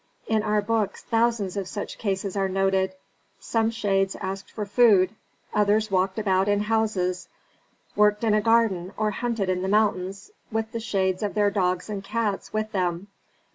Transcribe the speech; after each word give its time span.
In 0.25 0.41
our 0.41 0.63
books 0.63 1.03
thousands 1.03 1.55
of 1.55 1.67
such 1.67 1.99
cases 1.99 2.35
are 2.35 2.49
noted; 2.49 2.93
some 3.39 3.69
shades 3.69 4.15
asked 4.15 4.49
for 4.49 4.65
food, 4.65 5.11
others 5.53 5.91
walked 5.91 6.17
about 6.17 6.47
in 6.47 6.61
houses, 6.61 7.27
worked 7.95 8.23
in 8.23 8.33
a 8.33 8.41
garden, 8.41 8.93
or 8.97 9.11
hunted 9.11 9.47
in 9.47 9.61
the 9.61 9.67
mountains 9.67 10.31
with 10.51 10.71
the 10.71 10.79
shades 10.79 11.21
of 11.21 11.35
their 11.35 11.51
dogs 11.51 11.87
and 11.87 12.03
cats 12.03 12.51
with 12.51 12.71
them. 12.71 13.09